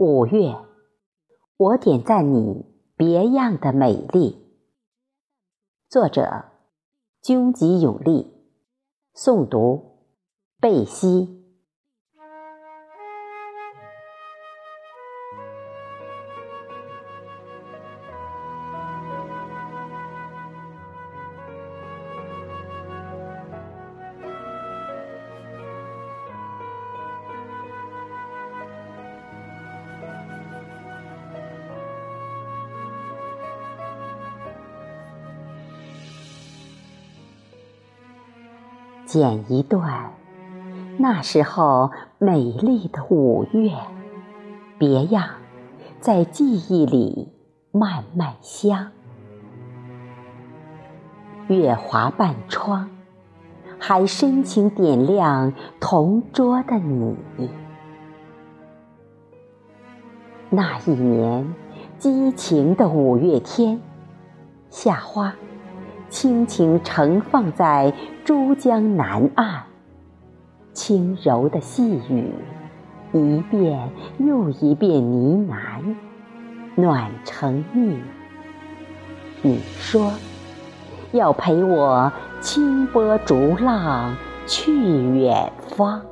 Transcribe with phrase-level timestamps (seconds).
[0.00, 0.54] 五月，
[1.56, 2.64] 我点赞你
[2.96, 4.36] 别样的美丽。
[5.88, 6.44] 作者：
[7.20, 8.32] 军吉永利，
[9.12, 10.04] 诵读：
[10.60, 11.37] 贝西。
[39.08, 40.12] 剪一段
[40.98, 43.72] 那时候美丽的五月，
[44.76, 45.30] 别样
[45.98, 47.32] 在记忆里
[47.72, 48.92] 慢慢香。
[51.46, 52.90] 月华半窗，
[53.78, 57.16] 还深情点亮同桌的你。
[60.50, 61.54] 那一年
[61.96, 63.80] 激情的五月天，
[64.68, 65.34] 夏花。
[66.08, 67.92] 轻轻盛放在
[68.24, 69.62] 珠江南岸，
[70.72, 72.32] 轻柔的细雨，
[73.12, 75.94] 一遍又一遍呢喃，
[76.74, 77.98] 暖成蜜。
[79.42, 80.12] 你说
[81.12, 84.72] 要陪我清波逐浪去
[85.18, 86.02] 远方。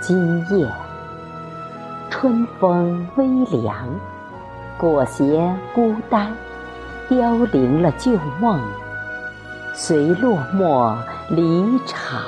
[0.00, 0.70] 今夜，
[2.10, 3.88] 春风微凉，
[4.78, 6.36] 裹挟孤单，
[7.08, 8.60] 凋零了旧梦，
[9.74, 10.96] 随落寞
[11.30, 12.22] 离场。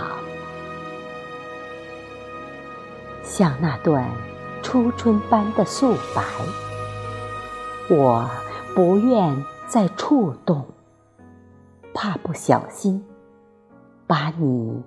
[3.22, 4.10] 像那段
[4.62, 6.22] 初春般的素白，
[7.90, 8.28] 我
[8.74, 10.66] 不愿再触动，
[11.94, 13.04] 怕不小心
[14.06, 14.82] 把你。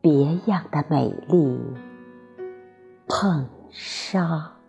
[0.00, 1.60] 别样的美丽，
[3.06, 4.59] 碰伤。